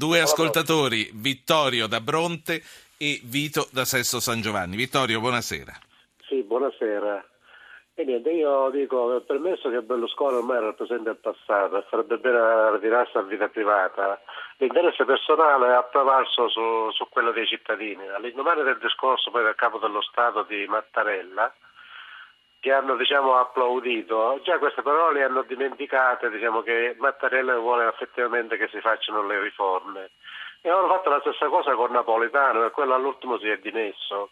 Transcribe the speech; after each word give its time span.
Due 0.00 0.18
ascoltatori, 0.18 1.10
Vittorio 1.12 1.86
da 1.86 2.00
Bronte 2.00 2.62
e 2.96 3.20
Vito 3.22 3.68
da 3.70 3.84
Sesto 3.84 4.18
San 4.18 4.40
Giovanni. 4.40 4.74
Vittorio, 4.74 5.20
buonasera. 5.20 5.76
Sì, 6.26 6.42
buonasera. 6.42 7.22
E 7.92 8.04
niente, 8.04 8.30
io 8.30 8.70
dico, 8.70 9.22
permesso 9.26 9.68
che 9.68 9.82
Berlusconi 9.82 10.36
ormai 10.36 10.58
rappresenta 10.58 11.10
il 11.10 11.18
passato 11.18 11.76
e 11.76 11.84
farebbe 11.90 12.16
bene 12.16 12.70
ritirarsi 12.70 13.18
a 13.18 13.20
vita 13.20 13.48
privata, 13.48 14.18
l'interesse 14.56 15.04
personale 15.04 15.66
è 15.66 15.72
apprevalso 15.72 16.48
su, 16.48 16.90
su 16.92 17.06
quello 17.10 17.32
dei 17.32 17.46
cittadini. 17.46 18.08
All'indomani 18.08 18.62
del 18.62 18.78
discorso 18.80 19.30
poi 19.30 19.44
del 19.44 19.54
capo 19.54 19.76
dello 19.76 20.00
Stato 20.00 20.44
di 20.44 20.64
Mattarella, 20.66 21.52
che 22.60 22.72
hanno 22.72 22.96
diciamo, 22.96 23.36
applaudito, 23.36 24.38
già 24.44 24.58
queste 24.58 24.82
parole 24.82 25.20
le 25.20 25.24
hanno 25.24 25.42
dimenticate, 25.42 26.30
diciamo, 26.30 26.60
che 26.60 26.94
Mattarella 26.98 27.56
vuole 27.58 27.88
effettivamente 27.88 28.58
che 28.58 28.68
si 28.68 28.80
facciano 28.80 29.26
le 29.26 29.40
riforme. 29.40 30.10
E 30.60 30.68
hanno 30.68 30.88
fatto 30.88 31.08
la 31.08 31.20
stessa 31.20 31.46
cosa 31.48 31.74
con 31.74 31.90
Napolitano 31.90 32.66
e 32.66 32.70
quello 32.70 32.94
all'ultimo 32.94 33.38
si 33.38 33.48
è 33.48 33.56
dimesso. 33.56 34.30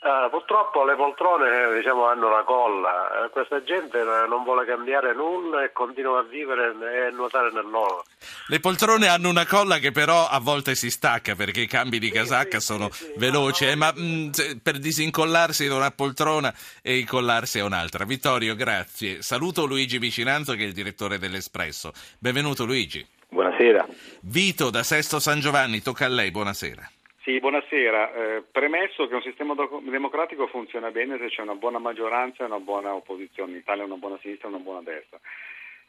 Uh, 0.00 0.30
purtroppo 0.30 0.84
le 0.84 0.94
poltrone 0.94 1.74
diciamo, 1.74 2.06
hanno 2.06 2.28
la 2.30 2.44
colla, 2.44 3.24
uh, 3.24 3.30
questa 3.30 3.64
gente 3.64 4.00
non 4.04 4.44
vuole 4.44 4.64
cambiare 4.64 5.12
nulla 5.12 5.64
e 5.64 5.72
continua 5.72 6.20
a 6.20 6.22
vivere 6.22 6.72
e 6.80 7.06
a 7.06 7.10
nuotare 7.10 7.50
nell'oro. 7.50 8.04
Le 8.46 8.60
poltrone 8.60 9.08
hanno 9.08 9.28
una 9.28 9.44
colla 9.44 9.78
che 9.78 9.90
però 9.90 10.28
a 10.28 10.38
volte 10.38 10.76
si 10.76 10.88
stacca 10.90 11.34
perché 11.34 11.62
i 11.62 11.66
cambi 11.66 11.98
di 11.98 12.12
casacca 12.12 12.60
sì, 12.60 12.66
sono 12.66 12.90
sì, 12.92 13.12
veloci, 13.16 13.64
no, 13.64 13.70
eh, 13.72 13.74
ma 13.74 13.92
mh, 13.92 14.00
mm, 14.00 14.30
per 14.62 14.78
disincollarsi 14.78 15.66
da 15.66 15.74
una 15.74 15.90
poltrona 15.90 16.54
e 16.80 16.98
incollarsi 16.98 17.58
a 17.58 17.64
un'altra. 17.64 18.04
Vittorio, 18.04 18.54
grazie. 18.54 19.22
Saluto 19.22 19.66
Luigi 19.66 19.98
Vicinanzo 19.98 20.54
che 20.54 20.62
è 20.62 20.66
il 20.66 20.74
direttore 20.74 21.18
dell'Espresso. 21.18 21.90
Benvenuto 22.20 22.64
Luigi. 22.64 23.04
Buonasera. 23.30 23.84
Vito 24.20 24.70
da 24.70 24.84
Sesto 24.84 25.18
San 25.18 25.40
Giovanni, 25.40 25.82
tocca 25.82 26.04
a 26.04 26.08
lei, 26.08 26.30
buonasera. 26.30 26.88
Sì, 27.28 27.40
buonasera. 27.40 28.14
Eh, 28.14 28.42
premesso 28.50 29.06
che 29.06 29.14
un 29.14 29.20
sistema 29.20 29.54
democratico 29.82 30.46
funziona 30.46 30.90
bene 30.90 31.18
se 31.18 31.26
c'è 31.26 31.42
una 31.42 31.56
buona 31.56 31.78
maggioranza 31.78 32.42
e 32.42 32.46
una 32.46 32.58
buona 32.58 32.94
opposizione, 32.94 33.50
in 33.50 33.58
Italia 33.58 33.84
una 33.84 33.96
buona 33.96 34.16
sinistra 34.22 34.48
e 34.48 34.52
una 34.52 34.62
buona 34.62 34.80
destra. 34.80 35.20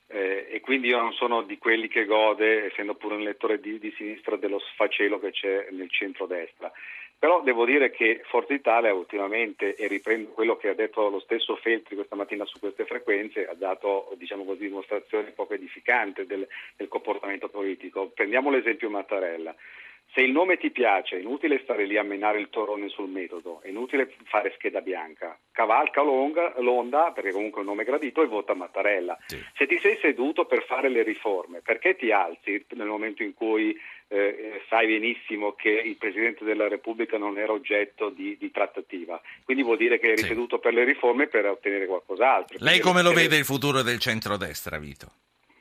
Eh, 0.07 0.47
e 0.49 0.59
quindi 0.59 0.89
io 0.89 0.99
non 0.99 1.13
sono 1.13 1.43
di 1.43 1.57
quelli 1.57 1.87
che 1.87 2.03
gode, 2.03 2.65
essendo 2.65 2.95
pure 2.95 3.15
un 3.15 3.21
lettore 3.21 3.61
di, 3.61 3.79
di 3.79 3.89
sinistra, 3.95 4.35
dello 4.35 4.59
sfacelo 4.59 5.17
che 5.17 5.31
c'è 5.31 5.67
nel 5.69 5.89
centro-destra. 5.89 6.69
Però 7.17 7.41
devo 7.41 7.63
dire 7.63 7.89
che 7.89 8.19
Forza 8.25 8.53
Italia 8.53 8.93
ultimamente, 8.93 9.75
e 9.75 9.87
riprendo 9.87 10.31
quello 10.31 10.57
che 10.57 10.67
ha 10.67 10.73
detto 10.73 11.07
lo 11.07 11.21
stesso 11.21 11.55
Feltri 11.55 11.95
questa 11.95 12.17
mattina 12.17 12.43
su 12.43 12.59
queste 12.59 12.83
frequenze, 12.83 13.47
ha 13.47 13.53
dato 13.53 14.13
diciamo 14.17 14.43
così, 14.43 14.67
dimostrazione 14.67 15.31
poco 15.31 15.53
edificante 15.53 16.25
del, 16.25 16.45
del 16.75 16.89
comportamento 16.89 17.47
politico. 17.47 18.09
Prendiamo 18.13 18.51
l'esempio 18.51 18.89
Mattarella. 18.89 19.55
Se 20.11 20.21
il 20.21 20.31
nome 20.31 20.57
ti 20.57 20.71
piace, 20.71 21.17
è 21.17 21.19
inutile 21.19 21.59
stare 21.61 21.85
lì 21.85 21.95
a 21.95 22.03
menare 22.03 22.39
il 22.39 22.49
torrone 22.49 22.89
sul 22.89 23.09
metodo, 23.09 23.61
è 23.61 23.67
inutile 23.67 24.15
fare 24.25 24.51
scheda 24.55 24.81
bianca. 24.81 25.37
Cavalca 25.51 26.01
longa, 26.01 26.53
l'onda, 26.57 27.11
perché 27.11 27.31
comunque 27.31 27.59
è 27.59 27.61
un 27.61 27.69
nome 27.69 27.83
gradito, 27.83 28.23
e 28.23 28.25
vota 28.25 28.55
Mattarella. 28.55 29.17
Sì. 29.27 29.37
Se 29.55 29.67
ti 29.67 29.77
sei 29.79 29.97
seduto 30.01 30.45
per 30.45 30.63
fare 30.65 30.89
le 30.89 31.03
riforme, 31.03 31.61
perché 31.61 31.95
ti 31.95 32.11
alzi 32.11 32.65
nel 32.69 32.87
momento 32.87 33.21
in 33.21 33.35
cui 33.35 33.77
eh, 34.07 34.61
sai 34.67 34.87
benissimo 34.87 35.53
che 35.53 35.69
il 35.69 35.95
Presidente 35.97 36.43
della 36.43 36.67
Repubblica 36.67 37.19
non 37.19 37.37
era 37.37 37.51
oggetto 37.51 38.09
di, 38.09 38.35
di 38.39 38.49
trattativa? 38.49 39.21
Quindi 39.43 39.61
vuol 39.61 39.77
dire 39.77 39.99
che 39.99 40.07
eri 40.07 40.21
sì. 40.21 40.27
seduto 40.27 40.57
per 40.57 40.73
le 40.73 40.85
riforme 40.85 41.27
per 41.27 41.45
ottenere 41.45 41.85
qualcos'altro. 41.85 42.57
Lei 42.61 42.79
come 42.79 43.03
lo 43.03 43.11
vede 43.11 43.37
il 43.37 43.45
futuro 43.45 43.83
del 43.83 43.99
centrodestra, 43.99 44.79
Vito? 44.79 45.11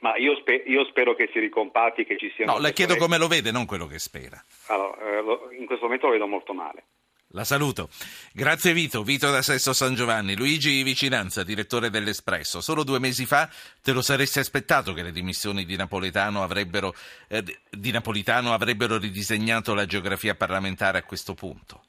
Ma 0.00 0.16
io, 0.16 0.36
spe- 0.36 0.62
io, 0.66 0.84
spero 0.86 1.14
che 1.14 1.28
si 1.32 1.41
ricompatti, 1.41 2.04
che 2.04 2.16
ci 2.16 2.32
siano... 2.36 2.52
No, 2.52 2.58
le 2.58 2.72
chiedo 2.72 2.96
come 2.96 3.18
lo 3.18 3.27
vede, 3.27 3.50
non 3.50 3.66
quello 3.66 3.86
che 3.86 3.98
spera. 3.98 4.42
Allora, 4.66 4.96
eh, 4.96 5.56
in 5.58 5.66
questo 5.66 5.84
momento 5.86 6.06
lo 6.06 6.12
vedo 6.12 6.27
molto 6.27 6.52
male. 6.52 6.84
La 7.32 7.44
saluto. 7.44 7.91
Grazie 8.32 8.72
Vito, 8.72 9.02
Vito 9.02 9.30
da 9.30 9.42
Sesto 9.42 9.74
San 9.74 9.94
Giovanni. 9.94 10.34
Luigi 10.34 10.82
Vicinanza, 10.82 11.44
direttore 11.44 11.91
dell'Espresso. 11.91 12.62
Solo 12.62 12.84
due 12.84 12.98
mesi 12.98 13.26
fa 13.26 13.50
te 13.82 13.92
lo 13.92 14.00
saresti 14.00 14.38
aspettato 14.38 14.94
che 14.94 15.03
le 15.03 15.12
dimissioni 15.12 15.66
di 15.66 15.76
Napolitano 15.76 16.42
avrebbero, 16.42 16.94
eh, 17.28 17.42
di 17.70 17.91
Napolitano 17.91 18.54
avrebbero 18.54 18.97
ridisegnato 18.97 19.75
la 19.75 19.84
geografia 19.84 20.37
parlamentare 20.37 20.97
a 20.97 21.03
questo 21.03 21.34
punto? 21.34 21.82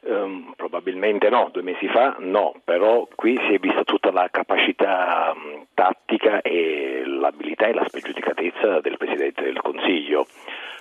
Um, 0.00 0.54
probabilmente 0.56 1.28
no, 1.28 1.50
due 1.52 1.60
mesi 1.60 1.86
fa 1.88 2.16
no, 2.20 2.54
però 2.64 3.06
qui 3.14 3.36
si 3.46 3.52
è 3.52 3.58
vista 3.58 3.84
tutta 3.84 4.10
la 4.10 4.28
capacità 4.30 5.34
um, 5.36 5.66
tattica 5.74 6.40
e 6.40 6.99
l'abilità 7.20 7.66
e 7.66 7.74
la 7.74 7.84
spregiudicatezza 7.86 8.80
del 8.80 8.96
Presidente 8.96 9.42
del 9.42 9.60
Consiglio. 9.60 10.26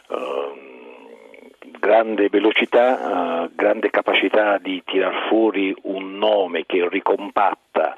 Uh, 0.07 0.67
grande 1.79 2.29
velocità, 2.29 3.43
uh, 3.43 3.51
grande 3.53 3.89
capacità 3.89 4.57
di 4.57 4.81
tirar 4.83 5.27
fuori 5.27 5.75
un 5.83 6.17
nome 6.17 6.65
che 6.65 6.87
ricompatta 6.89 7.95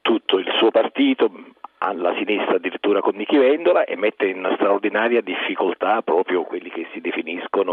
tutto 0.00 0.38
il 0.38 0.50
suo 0.58 0.70
partito, 0.70 1.30
alla 1.78 2.14
sinistra 2.16 2.56
addirittura 2.56 3.00
con 3.00 3.14
Nichi 3.14 3.36
Vendola 3.36 3.84
e 3.84 3.96
mette 3.96 4.26
in 4.26 4.50
straordinaria 4.54 5.20
difficoltà 5.20 6.00
proprio 6.02 6.44
quelli 6.44 6.70
che 6.70 6.86
si 6.92 7.00
definiscono 7.00 7.72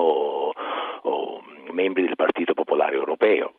oh, 1.02 1.44
membri 1.72 2.04
del 2.04 2.16
Partito 2.16 2.54
Popolare 2.54 2.96
Europeo, 2.96 3.54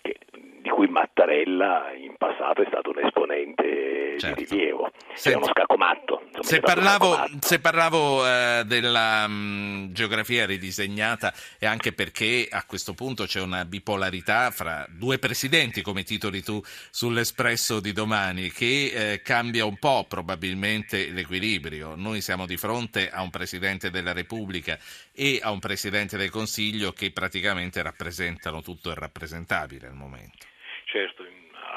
che, 0.00 0.16
di 0.60 0.68
cui 0.70 0.86
Mattarella 0.86 1.92
in 1.94 2.14
passato 2.16 2.62
è 2.62 2.66
stato 2.66 2.90
un 2.90 3.04
esponente 3.04 3.91
certo. 4.18 4.40
di 4.40 4.46
rilievo. 4.48 4.90
Senti, 5.14 5.30
è 5.30 5.34
uno 5.36 5.46
scaccomatto. 5.46 6.22
Insomma, 6.26 6.44
se, 6.44 6.60
parlavo, 6.60 7.16
se 7.40 7.60
parlavo, 7.60 8.26
eh, 8.26 8.62
della 8.64 9.26
mh, 9.28 9.32
mm, 9.32 9.92
geografia 9.92 10.46
ridisegnata 10.46 11.32
è 11.58 11.66
anche 11.66 11.92
perché 11.92 12.48
a 12.50 12.64
questo 12.64 12.94
punto 12.94 13.24
c'è 13.24 13.40
una 13.40 13.64
bipolarità 13.64 14.50
fra 14.50 14.86
due 14.88 15.18
presidenti, 15.18 15.82
come 15.82 16.02
titoli 16.02 16.42
tu 16.42 16.60
sull'Espresso 16.64 17.80
di 17.80 17.92
domani, 17.92 18.50
che 18.50 19.12
eh, 19.12 19.22
cambia 19.22 19.64
un 19.64 19.78
po' 19.78 20.06
probabilmente 20.08 21.10
l'equilibrio. 21.10 21.94
Noi 21.94 22.20
siamo 22.20 22.46
di 22.46 22.56
fronte 22.56 23.10
a 23.10 23.22
un 23.22 23.30
Presidente 23.30 23.90
della 23.90 24.12
Repubblica 24.12 24.78
e 25.14 25.40
a 25.42 25.50
un 25.50 25.58
Presidente 25.58 26.16
del 26.16 26.30
Consiglio 26.30 26.92
che 26.92 27.10
praticamente 27.12 27.82
rappresentano 27.82 28.62
tutto 28.62 28.90
il 28.90 28.96
rappresentabile 28.96 29.88
al 29.88 29.94
momento. 29.94 30.46
Certo, 30.84 31.24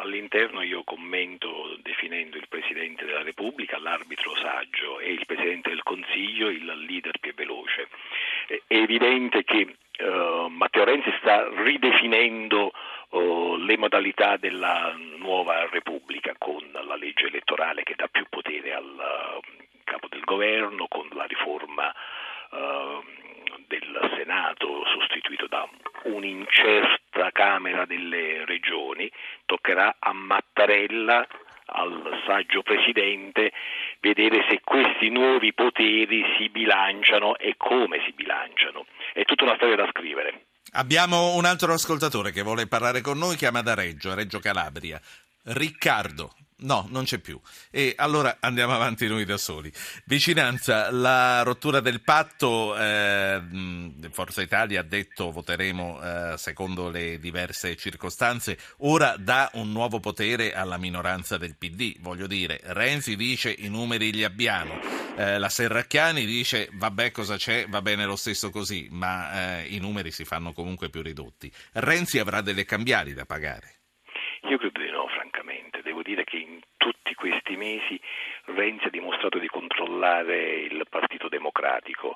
all'interno 0.02 0.62
io 0.62 0.84
commento 0.84 1.78
definendo 1.82 2.38
il 2.38 2.48
Presidente 2.48 3.06
della 3.06 3.24
Repubblica 3.46 3.78
l'arbitro 3.78 4.36
saggio 4.38 4.98
e 4.98 5.12
il 5.12 5.24
Presidente 5.28 5.70
del 5.70 5.84
Consiglio 5.84 6.50
il 6.50 6.66
leader 6.66 7.20
più 7.20 7.32
veloce. 7.36 7.88
È 8.48 8.60
evidente 8.70 9.44
che 9.44 9.76
uh, 10.00 10.48
Matteo 10.48 10.84
Renzi 10.84 11.14
sta 11.20 11.48
ridefinendo 11.62 12.72
uh, 13.10 13.56
le 13.58 13.78
modalità 13.78 14.38
della 14.38 14.96
nuova 15.18 15.68
Repubblica 15.70 16.34
con 16.40 16.68
la 16.72 16.96
legge 16.96 17.28
elettorale 17.28 17.84
che 17.84 17.94
dà 17.96 18.08
più 18.08 18.26
potere 18.30 18.74
al 18.74 18.84
uh, 18.84 19.64
capo 19.84 20.08
del 20.10 20.24
governo, 20.24 20.88
con 20.88 21.08
la 21.14 21.26
riforma 21.26 21.94
del 23.68 24.12
Senato 24.16 24.86
sostituito 24.86 25.48
da 25.48 25.68
un'incerta 26.04 27.32
Camera 27.32 27.86
delle 27.86 28.46
Regioni, 28.46 29.12
toccherà 29.46 29.98
a 30.00 30.14
Mattarella, 30.14 31.28
al 31.86 32.22
saggio 32.26 32.62
Presidente, 32.62 33.52
vedere 34.00 34.46
se 34.50 34.62
questi 34.64 35.10
nuovi 35.10 35.54
poteri 35.54 36.24
si 36.38 36.50
bilanciano 36.50 37.38
e 37.38 37.56
come 37.58 38.02
si 38.06 38.12
bilanciano. 38.14 38.86
È 39.14 39.24
tutta 39.24 39.44
una 39.44 39.56
storia 39.56 39.76
da 39.76 39.88
scrivere. 39.90 40.46
Abbiamo 40.74 41.36
un 41.36 41.46
altro 41.46 41.72
ascoltatore 41.74 42.32
che 42.32 42.42
vuole 42.42 42.68
parlare 42.68 43.02
con 43.02 43.18
noi, 43.18 43.36
chiama 43.36 43.62
da 43.62 43.74
Reggio, 43.76 44.14
Reggio 44.14 44.40
Calabria. 44.40 45.00
Riccardo, 45.44 46.34
No, 46.66 46.88
non 46.90 47.04
c'è 47.04 47.20
più. 47.20 47.40
E 47.70 47.94
allora 47.96 48.38
andiamo 48.40 48.74
avanti 48.74 49.08
noi 49.08 49.24
da 49.24 49.38
soli. 49.38 49.72
Vicinanza, 50.06 50.92
la 50.92 51.44
rottura 51.44 51.80
del 51.80 52.02
patto, 52.02 52.76
eh, 52.76 53.40
Forza 54.10 54.42
Italia 54.42 54.80
ha 54.80 54.84
detto 54.84 55.30
voteremo 55.30 56.02
eh, 56.02 56.38
secondo 56.38 56.90
le 56.90 57.20
diverse 57.20 57.76
circostanze, 57.76 58.58
ora 58.80 59.16
dà 59.18 59.52
un 59.54 59.72
nuovo 59.72 60.00
potere 60.00 60.56
alla 60.56 60.78
minoranza 60.78 61.38
del 61.38 61.56
PD. 61.56 61.98
Voglio 62.00 62.26
dire, 62.26 62.60
Renzi 62.64 63.16
dice 63.16 63.54
i 63.56 63.70
numeri 63.70 64.12
li 64.12 64.24
abbiamo, 64.24 64.80
eh, 65.18 65.38
la 65.38 65.50
Serracchiani 65.50 66.26
dice 66.26 66.70
vabbè 66.74 67.12
cosa 67.12 67.38
c'è, 67.38 67.68
va 67.68 67.84
bene 67.84 68.06
lo 68.06 68.16
stesso 68.16 68.50
così, 68.50 68.88
ma 68.90 69.60
eh, 69.60 69.68
i 69.68 69.78
numeri 69.78 70.10
si 70.10 70.26
fanno 70.26 70.52
comunque 70.52 70.90
più 70.90 71.04
ridotti. 71.04 71.52
Renzi 71.74 72.18
avrà 72.18 72.42
delle 72.42 72.66
cambiali 72.66 73.14
da 73.14 73.26
pagare. 73.26 73.76
Io 74.50 74.58
credo 74.58 74.80
di 74.80 74.92
no, 74.92 75.08
francamente. 75.08 75.82
Devo 75.82 76.04
dire 76.04 76.24
che 76.24 76.38
in 76.38 76.60
tutti 76.78 77.16
questi 77.16 77.55
mesi 77.66 78.00
Renzi 78.46 78.86
ha 78.86 78.90
dimostrato 78.90 79.40
di 79.40 79.48
controllare 79.48 80.60
il 80.60 80.86
Partito 80.88 81.28
Democratico. 81.28 82.16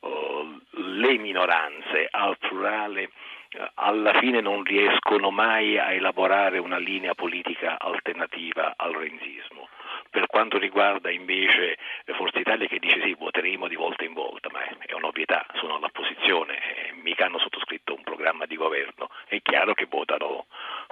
Uh, 0.00 0.60
le 0.70 1.16
minoranze, 1.16 2.06
al 2.10 2.36
plurale, 2.38 3.10
uh, 3.56 3.64
alla 3.74 4.18
fine 4.20 4.40
non 4.40 4.62
riescono 4.62 5.30
mai 5.30 5.78
a 5.78 5.92
elaborare 5.92 6.58
una 6.58 6.78
linea 6.78 7.14
politica 7.14 7.78
alternativa 7.78 8.74
al 8.76 8.92
renzismo. 8.92 9.68
per 10.10 10.26
quanto 10.26 10.58
riguarda 10.58 11.10
invece 11.10 11.78
Forza 12.16 12.40
Italia 12.40 12.66
che 12.66 12.80
dice 12.80 13.00
sì, 13.00 13.14
voteremo 13.14 13.68
di 13.68 13.76
volta 13.76 14.04
in 14.04 14.12
volta, 14.12 14.48
ma 14.50 14.60
è 14.64 14.92
un'ovvietà, 14.92 15.46
sono 15.54 15.76
all'opposizione, 15.76 16.58
mica 17.02 17.26
hanno 17.26 17.38
sottoscritto 17.38 17.94
un 17.94 18.02
programma 18.02 18.44
di 18.46 18.56
governo, 18.56 19.08
è 19.26 19.40
chiaro 19.40 19.72
che 19.72 19.86
votano 19.88 20.46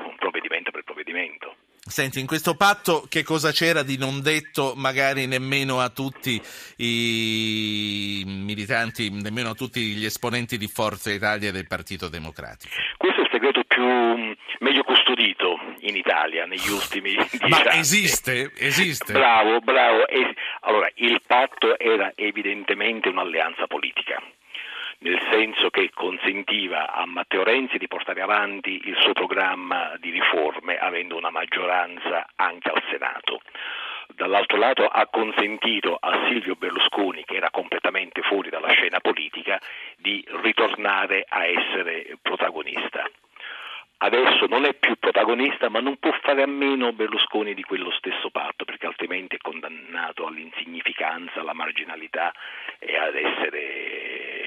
un 0.04 0.14
provvedimento 0.16 0.70
per 0.70 0.84
provvedimento. 0.84 1.56
Senti, 1.88 2.20
in 2.20 2.26
questo 2.26 2.54
patto 2.54 3.06
che 3.08 3.22
cosa 3.22 3.50
c'era 3.50 3.82
di 3.82 3.96
non 3.96 4.20
detto 4.22 4.74
magari 4.76 5.26
nemmeno 5.26 5.80
a 5.80 5.88
tutti 5.88 6.40
i 6.76 8.22
militanti, 8.26 9.10
nemmeno 9.10 9.50
a 9.50 9.54
tutti 9.54 9.80
gli 9.80 10.04
esponenti 10.04 10.58
di 10.58 10.68
Forza 10.68 11.10
Italia 11.10 11.48
e 11.48 11.52
del 11.52 11.66
Partito 11.66 12.08
Democratico? 12.08 12.74
Questo 12.96 13.20
è 13.20 13.24
il 13.24 13.30
segreto 13.32 13.62
più 13.66 13.84
meglio 14.60 14.82
custodito 14.82 15.58
in 15.80 15.96
Italia 15.96 16.44
negli 16.46 16.68
ultimi 16.68 17.14
dieci 17.14 17.38
Ma 17.48 17.58
anni. 17.58 17.78
esiste? 17.80 18.52
Esiste? 18.56 19.12
Bravo, 19.12 19.60
bravo. 19.60 20.04
Allora, 20.60 20.90
il 20.96 21.20
patto 21.26 21.78
era 21.78 22.12
evidentemente 22.14 23.08
un'alleanza 23.08 23.66
politica 23.66 24.22
nel 25.00 25.20
senso 25.30 25.70
che 25.70 25.90
consentiva 25.94 26.92
a 26.92 27.06
Matteo 27.06 27.44
Renzi 27.44 27.78
di 27.78 27.86
portare 27.86 28.20
avanti 28.20 28.80
il 28.84 28.96
suo 29.00 29.12
programma 29.12 29.94
di 29.98 30.10
riforme 30.10 30.76
avendo 30.76 31.16
una 31.16 31.30
maggioranza 31.30 32.26
anche 32.36 32.68
al 32.68 32.82
Senato. 32.90 33.40
Dall'altro 34.14 34.56
lato 34.56 34.86
ha 34.86 35.06
consentito 35.06 35.96
a 36.00 36.26
Silvio 36.28 36.56
Berlusconi, 36.56 37.24
che 37.24 37.36
era 37.36 37.50
completamente 37.50 38.22
fuori 38.22 38.50
dalla 38.50 38.70
scena 38.70 39.00
politica, 39.00 39.60
di 39.96 40.24
ritornare 40.42 41.24
a 41.28 41.44
essere 41.46 42.16
protagonista 42.20 43.08
adesso 43.98 44.46
non 44.46 44.64
è 44.64 44.74
più 44.74 44.96
protagonista, 44.96 45.68
ma 45.68 45.80
non 45.80 45.96
può 45.96 46.12
fare 46.22 46.42
a 46.42 46.46
meno 46.46 46.92
Berlusconi 46.92 47.54
di 47.54 47.62
quello 47.62 47.90
stesso 47.92 48.30
patto, 48.30 48.64
perché 48.64 48.86
altrimenti 48.86 49.36
è 49.36 49.38
condannato 49.38 50.26
all'insignificanza, 50.26 51.40
alla 51.40 51.52
marginalità 51.52 52.32
e 52.78 52.96
ad 52.96 53.14
essere 53.14 54.37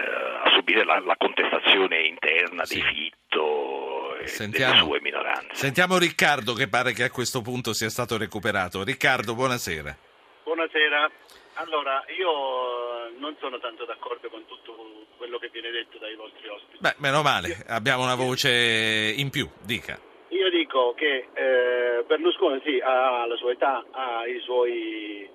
a 0.00 0.50
subire 0.54 0.84
la, 0.84 1.00
la, 1.00 1.16
contestazione 1.16 2.06
interna 2.06 2.64
sì. 2.64 2.80
dei 2.80 2.92
Fitto 2.92 4.16
e 4.18 4.26
sentiamo, 4.26 4.72
delle 4.74 4.86
sue 4.86 5.00
minoranze. 5.00 5.54
Sentiamo 5.54 5.98
Riccardo 5.98 6.52
che 6.52 6.68
pare 6.68 6.92
che 6.92 7.04
a 7.04 7.10
questo 7.10 7.40
punto 7.40 7.72
sia 7.72 7.88
stato 7.88 8.18
recuperato. 8.18 8.84
Riccardo, 8.84 9.34
buonasera. 9.34 9.96
Buonasera. 10.44 11.10
Allora, 11.54 12.04
io 12.18 13.08
non 13.18 13.34
sono 13.40 13.58
tanto 13.58 13.86
d'accordo 13.86 14.28
con 14.28 14.44
tutto 14.46 15.06
quello 15.16 15.38
che 15.38 15.48
viene 15.48 15.70
detto 15.70 15.96
dai 15.98 16.14
vostri 16.14 16.46
ospiti. 16.48 16.78
Beh, 16.78 16.96
meno 16.98 17.22
male, 17.22 17.64
abbiamo 17.68 18.02
una 18.02 18.14
voce 18.14 19.14
in 19.16 19.30
più, 19.30 19.48
dica. 19.62 19.98
Io 20.28 20.50
dico 20.50 20.92
che 20.94 21.28
eh, 21.32 22.04
Berlusconi 22.06 22.60
sì, 22.64 22.78
ha 22.80 23.24
la 23.26 23.36
sua 23.36 23.52
età, 23.52 23.84
ha, 23.90 24.26
i 24.26 24.38
suoi, 24.40 25.28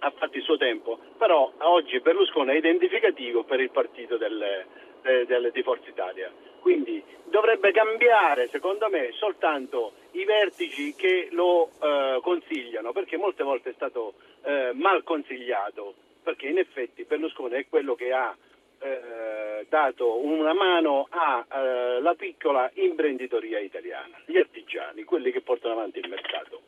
ha 0.00 0.10
fatto 0.10 0.36
il 0.36 0.42
suo 0.42 0.56
tempo, 0.56 0.98
però 1.16 1.52
oggi 1.74 1.98
Berlusconi 1.98 2.52
è 2.52 2.56
identificativo 2.56 3.42
per 3.42 3.60
il 3.60 3.70
partito 3.70 4.16
del, 4.16 4.64
del, 5.02 5.26
del, 5.26 5.50
di 5.52 5.62
Forza 5.62 5.88
Italia. 5.88 6.30
Quindi 6.60 7.02
dovrebbe 7.24 7.72
cambiare, 7.72 8.48
secondo 8.48 8.88
me, 8.88 9.10
soltanto 9.12 9.92
i 10.12 10.24
vertici 10.24 10.94
che 10.94 11.28
lo 11.32 11.70
eh, 11.82 12.20
consigliano, 12.22 12.92
perché 12.92 13.16
molte 13.16 13.42
volte 13.42 13.70
è 13.70 13.74
stato 13.74 14.14
eh, 14.44 14.70
mal 14.72 15.02
consigliato, 15.02 15.94
perché 16.22 16.46
in 16.46 16.58
effetti 16.58 17.04
Berlusconi 17.04 17.56
è 17.56 17.66
quello 17.68 17.94
che 17.94 18.12
ha 18.12 18.34
eh, 18.80 19.66
dato 19.68 20.24
una 20.24 20.54
mano 20.54 21.08
alla 21.10 22.12
eh, 22.12 22.16
piccola 22.16 22.70
imprenditoria 22.74 23.58
italiana, 23.58 24.16
gli 24.24 24.38
artigiani, 24.38 25.02
quelli 25.02 25.32
che 25.32 25.40
portano 25.40 25.74
avanti 25.74 25.98
il 25.98 26.08
mercato. 26.08 26.63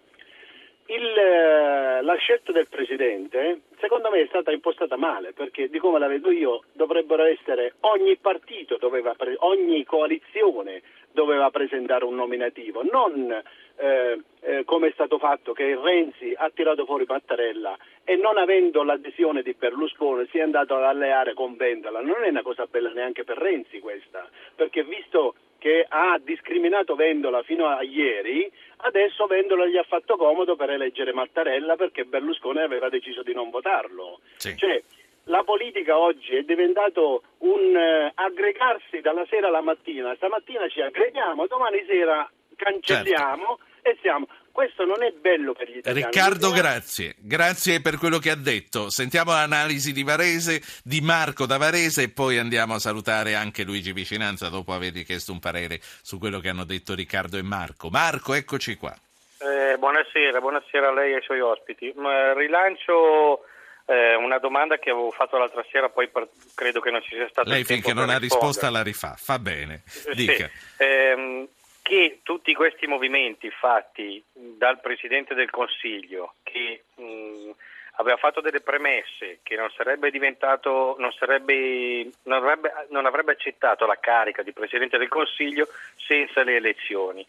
Il, 0.89 1.19
eh, 1.19 2.03
la 2.03 2.15
scelta 2.15 2.53
del 2.53 2.69
Presidente 2.69 3.63
secondo 3.81 4.11
me 4.11 4.23
è 4.23 4.27
stata 4.27 4.53
impostata 4.53 4.97
male 4.97 5.33
perché 5.33 5.69
di 5.69 5.79
come 5.79 5.99
la 5.99 6.07
vedo 6.07 6.31
io 6.31 6.63
dovrebbero 6.73 7.25
essere 7.25 7.75
ogni 7.81 8.17
partito, 8.17 8.77
doveva, 8.77 9.15
ogni 9.39 9.85
coalizione 9.85 10.83
doveva 11.13 11.51
presentare 11.51 12.05
un 12.05 12.15
nominativo, 12.15 12.83
non 12.83 13.43
eh, 13.77 14.21
eh, 14.41 14.65
come 14.65 14.89
è 14.89 14.93
stato 14.93 15.19
fatto 15.19 15.53
che 15.53 15.77
Renzi 15.77 16.33
ha 16.37 16.51
tirato 16.51 16.85
fuori 16.85 17.05
Mattarella 17.07 17.77
e 18.05 18.17
non 18.17 18.39
avendo 18.39 18.83
l'adesione 18.83 19.43
di 19.43 19.55
Berlusconi 19.55 20.27
si 20.31 20.39
è 20.39 20.43
andato 20.43 20.77
ad 20.77 20.85
alleare 20.85 21.35
con 21.35 21.57
Vendola. 21.57 22.01
Non 22.01 22.25
è 22.25 22.29
una 22.29 22.43
cosa 22.43 22.67
bella 22.67 22.91
neanche 22.91 23.25
per 23.25 23.39
Renzi 23.39 23.81
questa, 23.81 24.29
perché 24.55 24.85
visto 24.85 25.35
che 25.59 25.85
ha 25.89 26.19
discriminato 26.23 26.95
Vendola 26.95 27.43
fino 27.43 27.67
a 27.67 27.83
ieri, 27.83 28.51
adesso 28.79 29.27
Vendola 29.27 29.67
gli 29.67 29.77
ha 29.77 29.83
fatto 29.83 30.17
comodo 30.17 30.55
per 30.55 30.71
eleggere 30.71 31.13
Mattarella 31.13 31.77
perché 31.77 32.05
Berlusconi 32.05 32.61
aveva 32.61 32.89
deciso 32.89 33.23
di 33.23 33.35
non 33.35 33.51
votarlo. 33.51 34.21
Sì. 34.37 34.57
Cioè, 34.57 34.83
la 35.25 35.43
politica 35.43 35.99
oggi 35.99 36.37
è 36.37 36.43
diventato 36.43 37.23
un 37.39 37.75
uh, 37.75 38.13
aggregarsi 38.15 39.01
dalla 39.01 39.27
sera 39.29 39.49
alla 39.49 39.61
mattina, 39.61 40.15
stamattina 40.15 40.69
ci 40.69 40.81
aggreghiamo, 40.81 41.47
domani 41.47 41.85
sera 41.85 42.31
cancelliamo 42.57 43.59
certo. 43.59 43.89
e 43.89 43.99
siamo. 44.01 44.27
Questo 44.51 44.87
non 44.87 45.03
è 45.03 45.13
bello 45.13 45.53
per 45.53 45.69
gli 45.69 45.77
italiani. 45.77 46.07
Riccardo, 46.07 46.51
grazie. 46.51 47.15
Grazie 47.19 47.83
per 47.83 47.99
quello 47.99 48.19
che 48.19 48.31
ha 48.31 48.37
detto. 48.37 48.89
Sentiamo 48.89 49.33
l'analisi 49.33 49.93
di 49.93 50.03
Varese, 50.03 50.63
di 50.83 51.03
Marco 51.03 51.45
da 51.45 51.59
Varese 51.59 52.05
e 52.05 52.09
poi 52.09 52.39
andiamo 52.39 52.73
a 52.73 52.79
salutare 52.79 53.35
anche 53.35 53.65
Luigi 53.65 53.93
Vicinanza 53.93 54.49
dopo 54.49 54.73
avergli 54.73 55.05
chiesto 55.05 55.33
un 55.33 55.41
parere 55.41 55.79
su 55.81 56.19
quello 56.19 56.41
che 56.41 56.49
hanno 56.49 56.65
detto 56.65 56.95
Riccardo 56.95 57.37
e 57.37 57.43
Marco. 57.43 57.91
Marco, 57.91 58.33
eccoci 58.33 58.77
qua. 58.77 58.97
Eh, 59.39 59.77
buonasera, 59.77 60.41
buonasera 60.41 60.89
a 60.89 60.93
lei 60.95 61.13
e 61.13 61.17
ai 61.17 61.23
suoi 61.23 61.41
ospiti. 61.41 61.93
rilancio 62.35 63.45
eh, 63.85 64.15
una 64.15 64.39
domanda 64.39 64.79
che 64.79 64.91
avevo 64.91 65.11
fatto 65.11 65.37
l'altra 65.39 65.65
sera, 65.71 65.89
poi 65.89 66.09
per, 66.09 66.29
credo 66.55 66.81
che 66.81 66.91
non 66.91 67.03
ci 67.03 67.15
sia 67.15 67.29
stata 67.29 67.49
Lei 67.49 67.63
finché 67.65 67.93
non 67.93 68.09
ha 68.09 68.19
risposta 68.19 68.71
la 68.71 68.83
rifà, 68.83 69.15
fa 69.17 69.39
bene. 69.39 69.83
Dica. 70.15 70.49
Sì. 70.49 70.83
Eh, 70.83 71.49
che 71.87 72.19
tutti 72.25 72.53
questi 72.53 72.89
movimenti 72.89 73.49
fatti 73.49 74.21
dal 74.33 74.81
Presidente 74.81 75.35
del 75.35 75.51
Consiglio, 75.51 76.35
che 76.43 76.83
mh, 76.97 77.51
aveva 77.99 78.17
fatto 78.17 78.41
delle 78.41 78.61
premesse, 78.61 79.39
che 79.45 79.55
non 79.55 79.71
sarebbe 79.71 80.11
diventato, 80.11 80.97
non, 80.99 81.13
sarebbe, 81.13 82.11
non, 82.25 82.43
avrebbe, 82.43 82.87
non 82.89 83.07
avrebbe 83.07 83.31
accettato 83.31 83.87
la 83.87 84.01
carica 84.01 84.43
di 84.43 84.53
Presidente 84.53 84.99
del 84.99 85.07
Consiglio 85.07 85.69
senza 85.95 86.43
le 86.43 86.57
elezioni. 86.57 87.25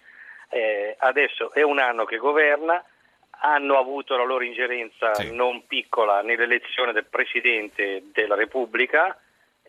Eh, 0.50 0.96
adesso 0.98 1.54
è 1.54 1.62
un 1.62 1.78
anno 1.78 2.06
che 2.06 2.18
governa, 2.18 2.84
hanno 3.42 3.78
avuto 3.78 4.18
la 4.18 4.24
loro 4.24 4.44
ingerenza 4.44 5.14
sì. 5.14 5.36
non 5.36 5.68
piccola 5.68 6.24
nell'elezione 6.24 6.94
del 6.94 7.06
Presidente 7.06 8.06
della 8.12 8.34
Repubblica 8.34 9.16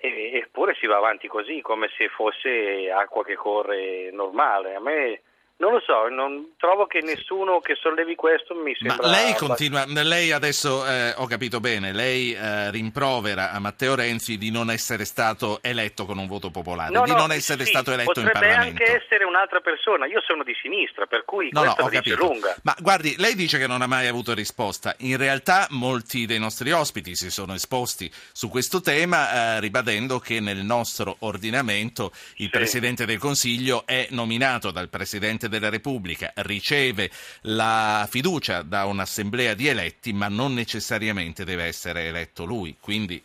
eppure 0.00 0.75
si 0.75 0.87
va 0.87 0.96
avanti 0.96 1.29
così, 1.29 1.61
come 1.61 1.89
se 1.96 2.08
fosse 2.08 2.91
acqua 2.91 3.25
che 3.25 3.34
corre 3.34 4.11
normale. 4.13 4.75
A 4.75 4.81
me 4.81 5.22
non 5.58 5.72
lo 5.72 5.82
so, 5.84 6.08
non 6.08 6.53
trovo 6.56 6.86
che 6.86 7.00
nessuno 7.00 7.60
che 7.60 7.74
sollevi 7.74 8.15
questo 8.15 8.55
mi 8.55 8.77
sembra... 8.79 9.08
Ma 9.08 9.17
lei 9.17 9.34
continua, 9.34 9.84
lei 9.86 10.31
adesso 10.31 10.86
eh, 10.86 11.15
ho 11.17 11.27
capito 11.27 11.58
bene, 11.58 11.93
lei 11.93 12.32
eh, 12.32 12.70
rimprovera 12.70 13.50
a 13.50 13.58
Matteo 13.58 13.96
Renzi 13.96 14.38
di 14.38 14.53
non 14.53 14.70
essere 14.70 15.05
stato 15.05 15.58
eletto 15.60 16.05
con 16.06 16.17
un 16.19 16.29
voto 16.29 16.50
popolare, 16.50 16.93
no, 16.93 17.03
di 17.03 17.10
no, 17.10 17.17
non 17.17 17.32
essere 17.32 17.65
sì, 17.65 17.70
stato 17.70 17.91
eletto 17.91 18.20
in 18.20 18.27
Parlamento. 18.31 18.56
Potrebbe 18.56 18.84
anche 18.84 19.05
essere 19.05 19.24
un'altra 19.24 19.58
persona, 19.60 20.06
io 20.06 20.22
sono 20.24 20.44
di 20.44 20.55
sinistra, 20.62 21.06
per 21.06 21.24
cui 21.24 21.48
no, 21.50 21.62
questo 21.62 21.82
no, 21.82 21.88
dice 21.88 22.15
lunga. 22.15 22.56
Ma 22.62 22.77
guardi, 22.79 23.17
lei 23.19 23.34
dice 23.34 23.58
che 23.58 23.67
non 23.67 23.82
ha 23.82 23.88
mai 23.88 24.06
avuto 24.06 24.34
risposta, 24.34 24.94
in 24.98 25.17
realtà 25.17 25.67
molti 25.70 26.27
dei 26.27 26.38
nostri 26.38 26.70
ospiti 26.70 27.17
si 27.17 27.31
sono 27.32 27.55
esposti 27.55 28.08
su 28.32 28.48
questo 28.48 28.81
tema 28.81 29.56
eh, 29.56 29.60
ribadendo 29.60 30.20
che 30.20 30.38
nel 30.38 30.58
nostro 30.58 31.17
ordinamento 31.20 32.12
il 32.36 32.44
sì. 32.44 32.48
Presidente 32.48 33.06
del 33.06 33.19
Consiglio 33.19 33.82
è 33.86 34.06
nominato 34.10 34.70
dal 34.70 34.88
Presidente 34.88 35.46
della 35.48 35.70
Repubblica 35.70 36.32
riceve 36.36 37.10
la 37.43 38.06
fiducia 38.08 38.62
da 38.62 38.84
un'assemblea 38.84 39.55
di 39.55 39.67
eletti, 39.69 40.12
ma 40.12 40.28
non 40.28 40.55
necessariamente 40.55 41.44
deve 41.44 41.64
essere 41.64 42.06
eletto 42.06 42.44
lui. 42.44 42.76
Quindi 42.81 43.22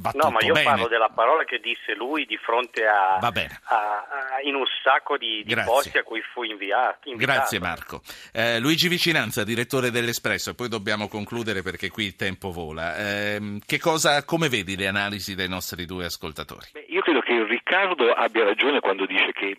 Va 0.00 0.12
no, 0.14 0.30
ma 0.30 0.38
io 0.42 0.52
bene. 0.52 0.64
parlo 0.64 0.86
della 0.86 1.10
parola 1.12 1.42
che 1.42 1.58
disse 1.58 1.92
lui 1.96 2.24
di 2.24 2.36
fronte 2.36 2.86
a, 2.86 3.16
a, 3.16 3.26
a 3.26 4.06
in 4.44 4.54
un 4.54 4.62
sacco 4.84 5.18
di, 5.18 5.42
di 5.44 5.56
posti 5.56 5.98
a 5.98 6.04
cui 6.04 6.22
fu 6.32 6.44
inviato. 6.44 7.08
invitato. 7.08 7.38
Grazie 7.38 7.58
Marco. 7.58 8.02
Eh, 8.32 8.60
Luigi 8.60 8.86
Vicinanza, 8.86 9.42
direttore 9.42 9.90
dell'Espresso, 9.90 10.50
e 10.50 10.54
poi 10.54 10.68
dobbiamo 10.68 11.08
concludere 11.08 11.62
perché 11.62 11.90
qui 11.90 12.04
il 12.04 12.14
tempo 12.14 12.52
vola. 12.52 12.96
Eh, 12.96 13.58
che 13.66 13.80
cosa, 13.80 14.24
come 14.24 14.48
vedi 14.48 14.76
le 14.76 14.86
analisi 14.86 15.34
dei 15.34 15.48
nostri 15.48 15.84
due 15.84 16.04
ascoltatori? 16.04 16.68
Beh, 16.74 16.86
io 16.90 17.00
credo 17.00 17.18
che 17.18 17.44
Riccardo 17.44 18.12
abbia 18.12 18.44
ragione 18.44 18.78
quando 18.78 19.04
dice 19.04 19.32
che 19.32 19.56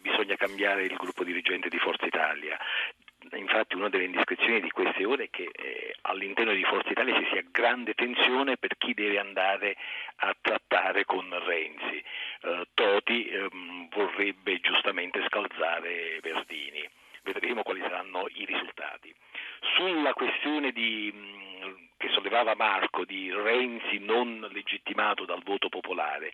bisogna 0.00 0.36
cambiare 0.36 0.84
il 0.84 0.96
gruppo 0.96 1.24
dirigente 1.24 1.68
di 1.68 1.78
Forza 1.78 2.06
Italia. 2.06 2.58
Infatti 3.32 3.76
una 3.76 3.88
delle 3.88 4.04
indiscrezioni 4.04 4.60
di 4.60 4.70
queste 4.70 5.04
ore 5.04 5.24
è 5.24 5.30
che 5.30 5.50
eh, 5.52 5.94
all'interno 6.02 6.52
di 6.52 6.64
Forza 6.64 6.90
Italia 6.90 7.14
ci 7.16 7.28
sia 7.30 7.44
grande 7.50 7.94
tensione 7.94 8.56
per 8.56 8.76
chi 8.78 8.94
deve 8.94 9.18
andare 9.18 9.76
a 10.16 10.34
trattare 10.40 11.04
con 11.04 11.28
Renzi. 11.44 12.02
Eh, 12.42 12.66
Toti 12.74 13.28
ehm, 13.28 13.88
vorrebbe 13.90 14.60
giustamente 14.60 15.22
scalzare 15.26 16.18
Verdini. 16.22 16.88
Vedremo 17.22 17.62
quali 17.62 17.80
saranno 17.80 18.26
i 18.32 18.44
risultati. 18.46 19.14
Sulla 19.76 20.14
questione 20.14 20.72
di 20.72 21.12
che 22.00 22.08
sollevava 22.08 22.54
Marco 22.54 23.04
di 23.04 23.30
Renzi 23.30 23.98
non 23.98 24.48
legittimato 24.52 25.26
dal 25.26 25.42
voto 25.44 25.68
popolare. 25.68 26.32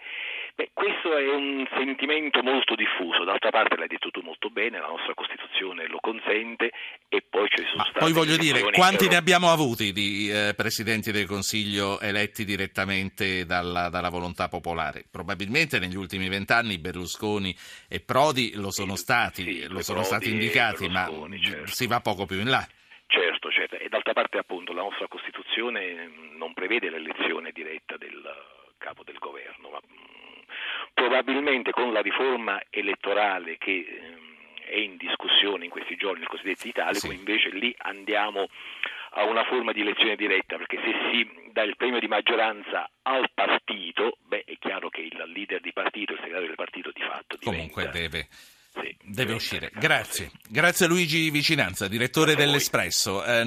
Beh, 0.56 0.70
questo 0.72 1.14
è 1.14 1.28
un 1.34 1.66
sentimento 1.76 2.42
molto 2.42 2.74
diffuso, 2.76 3.24
d'altra 3.24 3.50
parte 3.50 3.76
l'hai 3.76 3.88
detto 3.88 4.10
tu 4.10 4.22
molto 4.22 4.48
bene, 4.48 4.80
la 4.80 4.86
nostra 4.86 5.12
Costituzione 5.12 5.86
lo 5.86 5.98
consente 6.00 6.72
e 7.10 7.20
poi 7.28 7.46
ci 7.50 7.62
sono 7.62 7.76
Ma 7.76 7.84
stati... 7.84 7.98
Poi 7.98 8.12
voglio 8.14 8.38
dire, 8.38 8.62
quanti 8.72 9.04
però... 9.04 9.10
ne 9.10 9.16
abbiamo 9.18 9.50
avuti 9.50 9.92
di 9.92 10.30
eh, 10.30 10.54
Presidenti 10.56 11.12
del 11.12 11.26
Consiglio 11.26 12.00
eletti 12.00 12.46
direttamente 12.46 13.44
dalla, 13.44 13.90
dalla, 13.90 14.08
volontà 14.08 14.48
popolare? 14.48 15.04
Probabilmente 15.10 15.78
negli 15.78 15.94
ultimi 15.94 16.26
vent'anni 16.30 16.78
Berlusconi 16.78 17.54
e 17.86 18.00
Prodi 18.00 18.54
lo 18.54 18.70
sono 18.70 18.96
stati, 18.96 19.42
sì, 19.42 19.68
lo 19.68 19.82
sono 19.82 20.04
stati 20.04 20.30
indicati, 20.30 20.88
ma 20.88 21.06
certo. 21.38 21.66
si 21.66 21.86
va 21.86 22.00
poco 22.00 22.24
più 22.24 22.40
in 22.40 22.48
là. 22.48 22.66
Certo, 23.08 23.50
certo, 23.50 23.76
e 23.76 23.90
d'altra 23.90 24.14
parte 24.14 24.38
appunto 24.38 24.72
la 24.72 24.80
nostra 24.80 25.06
Costituzione 25.06 26.10
non 26.38 26.54
prevede 26.54 26.88
l'elezione 26.88 27.52
diretta 27.52 27.98
del 27.98 28.24
capo 28.78 29.02
del 29.04 29.18
governo, 29.18 29.68
ma 29.68 29.80
probabilmente 30.96 31.72
con 31.72 31.92
la 31.92 32.00
riforma 32.00 32.58
elettorale 32.70 33.58
che 33.58 33.84
è 34.64 34.76
in 34.76 34.96
discussione 34.96 35.64
in 35.66 35.70
questi 35.70 35.94
giorni, 35.96 36.22
il 36.22 36.26
cosiddetto 36.26 36.66
Italicum, 36.66 37.10
sì. 37.10 37.16
invece 37.16 37.50
lì 37.50 37.74
andiamo 37.76 38.48
a 39.10 39.24
una 39.24 39.44
forma 39.44 39.72
di 39.72 39.82
elezione 39.82 40.16
diretta, 40.16 40.56
perché 40.56 40.78
se 40.82 40.92
si 41.10 41.50
dà 41.52 41.62
il 41.62 41.76
premio 41.76 42.00
di 42.00 42.08
maggioranza 42.08 42.88
al 43.02 43.28
partito, 43.32 44.16
beh, 44.24 44.44
è 44.46 44.56
chiaro 44.58 44.88
che 44.88 45.02
il 45.02 45.22
leader 45.34 45.60
di 45.60 45.72
partito, 45.72 46.12
il 46.12 46.18
segretario 46.18 46.48
del 46.48 46.56
partito 46.56 46.90
di 46.92 47.02
fatto 47.02 47.36
diventa... 47.36 47.50
Comunque 47.50 47.88
deve... 47.92 48.28
Sì, 48.78 48.94
deve 49.02 49.32
uscire. 49.32 49.70
Grazie. 49.72 50.30
Grazie 50.50 50.84
a 50.84 50.88
Luigi 50.88 51.30
Vicinanza, 51.30 51.88
direttore 51.88 52.34
dell'Espresso. 52.34 53.24
Eh, 53.24 53.44